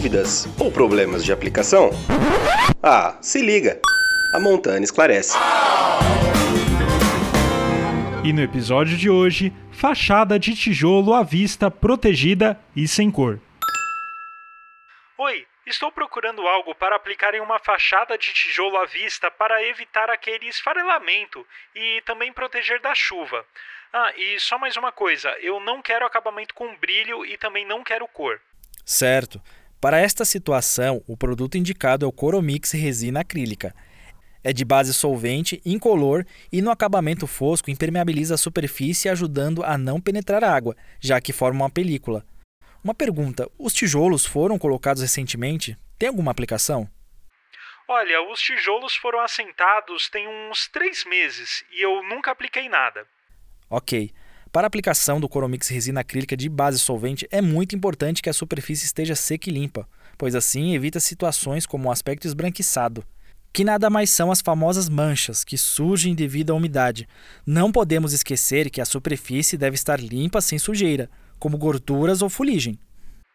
[0.00, 1.90] Dúvidas ou problemas de aplicação?
[2.82, 3.78] Ah, se liga!
[4.34, 5.36] A Montana esclarece.
[8.24, 13.38] E no episódio de hoje, fachada de tijolo à vista protegida e sem cor.
[15.18, 20.08] Oi, estou procurando algo para aplicar em uma fachada de tijolo à vista para evitar
[20.08, 23.44] aquele esfarelamento e também proteger da chuva.
[23.92, 27.84] Ah, e só mais uma coisa, eu não quero acabamento com brilho e também não
[27.84, 28.40] quero cor.
[28.86, 29.40] Certo.
[29.80, 33.74] Para esta situação, o produto indicado é o Coromix resina acrílica.
[34.44, 39.98] É de base solvente, incolor e no acabamento fosco impermeabiliza a superfície ajudando a não
[39.98, 42.26] penetrar água, já que forma uma película.
[42.84, 45.78] Uma pergunta: os tijolos foram colocados recentemente?
[45.98, 46.86] Tem alguma aplicação?
[47.88, 53.06] Olha, os tijolos foram assentados tem uns três meses e eu nunca apliquei nada.
[53.68, 54.12] Ok.
[54.52, 58.32] Para a aplicação do Coromix resina acrílica de base solvente, é muito importante que a
[58.32, 63.04] superfície esteja seca e limpa, pois assim evita situações como o aspecto esbranquiçado,
[63.52, 67.08] que nada mais são as famosas manchas que surgem devido à umidade.
[67.46, 72.76] Não podemos esquecer que a superfície deve estar limpa sem sujeira, como gorduras ou fuligem.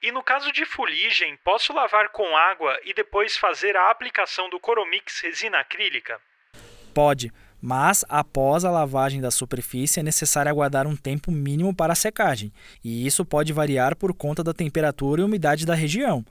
[0.00, 4.60] E no caso de fuligem, posso lavar com água e depois fazer a aplicação do
[4.60, 6.20] Coromix resina acrílica?
[6.94, 11.96] Pode, mas após a lavagem da superfície é necessário aguardar um tempo mínimo para a
[11.96, 16.24] secagem, e isso pode variar por conta da temperatura e umidade da região.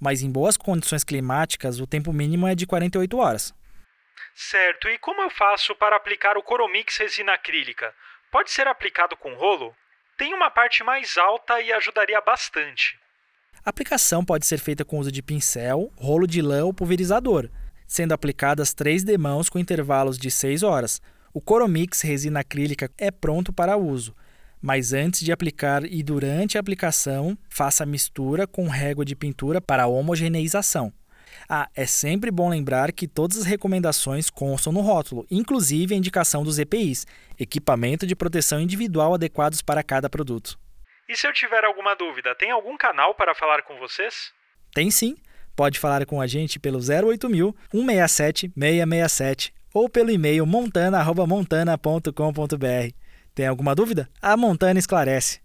[0.00, 3.54] Mas em boas condições climáticas, o tempo mínimo é de 48 horas.
[4.34, 7.94] Certo, e como eu faço para aplicar o Coromix resina acrílica?
[8.32, 9.72] Pode ser aplicado com rolo?
[10.18, 12.98] Tem uma parte mais alta e ajudaria bastante.
[13.64, 17.48] A aplicação pode ser feita com uso de pincel, rolo de lã ou pulverizador
[17.86, 21.00] sendo aplicadas três demãos com intervalos de 6 horas.
[21.32, 24.14] O Coromix resina acrílica é pronto para uso,
[24.62, 29.60] mas antes de aplicar e durante a aplicação, faça a mistura com régua de pintura
[29.60, 30.92] para homogeneização.
[31.48, 36.42] Ah, é sempre bom lembrar que todas as recomendações constam no rótulo, inclusive a indicação
[36.42, 37.06] dos EPIs,
[37.38, 40.58] equipamento de proteção individual adequados para cada produto.
[41.08, 44.32] E se eu tiver alguma dúvida, tem algum canal para falar com vocês?
[44.72, 45.16] Tem sim
[45.54, 52.94] pode falar com a gente pelo 08000 167 667 ou pelo e-mail montana@montana.com.br.
[53.34, 54.08] Tem alguma dúvida?
[54.22, 55.40] A Montana esclarece.